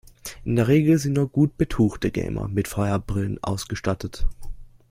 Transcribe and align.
In 0.43 0.55
der 0.55 0.67
Regel 0.67 0.97
sind 0.97 1.13
nur 1.13 1.29
gut 1.29 1.59
betuchte 1.59 2.09
Gamer 2.09 2.47
mit 2.47 2.67
VR-Brillen 2.67 3.37
ausgestattet. 3.43 4.25